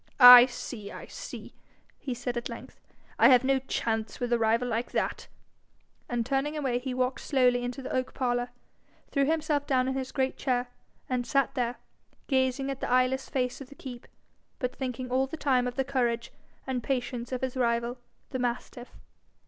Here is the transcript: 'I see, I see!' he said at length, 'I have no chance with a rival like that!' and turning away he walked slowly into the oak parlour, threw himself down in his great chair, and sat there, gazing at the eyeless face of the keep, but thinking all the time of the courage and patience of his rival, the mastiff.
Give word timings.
'I 0.19 0.47
see, 0.47 0.91
I 0.91 1.05
see!' 1.05 1.53
he 1.99 2.15
said 2.15 2.35
at 2.35 2.49
length, 2.49 2.81
'I 3.19 3.29
have 3.29 3.43
no 3.43 3.59
chance 3.59 4.19
with 4.19 4.33
a 4.33 4.39
rival 4.39 4.67
like 4.67 4.93
that!' 4.93 5.27
and 6.09 6.25
turning 6.25 6.57
away 6.57 6.79
he 6.79 6.91
walked 6.91 7.21
slowly 7.21 7.63
into 7.63 7.83
the 7.83 7.93
oak 7.93 8.15
parlour, 8.15 8.49
threw 9.11 9.25
himself 9.25 9.67
down 9.67 9.87
in 9.87 9.93
his 9.93 10.11
great 10.11 10.37
chair, 10.37 10.69
and 11.07 11.27
sat 11.27 11.53
there, 11.53 11.75
gazing 12.25 12.71
at 12.71 12.79
the 12.79 12.89
eyeless 12.89 13.29
face 13.29 13.61
of 13.61 13.69
the 13.69 13.75
keep, 13.75 14.07
but 14.57 14.75
thinking 14.75 15.11
all 15.11 15.27
the 15.27 15.37
time 15.37 15.67
of 15.67 15.75
the 15.75 15.85
courage 15.85 16.31
and 16.65 16.81
patience 16.81 17.31
of 17.31 17.41
his 17.41 17.55
rival, 17.55 17.99
the 18.31 18.39
mastiff. 18.39 18.93